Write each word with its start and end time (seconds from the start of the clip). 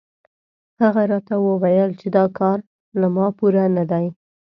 هغه 0.81 1.01
راته 1.11 1.33
وویل 1.45 1.91
چې 1.99 2.07
دا 2.17 2.25
کار 2.37 2.57
له 2.99 3.07
ما 3.15 3.27
پوره 3.37 3.65
نه 3.77 3.83
دی. 3.91 4.05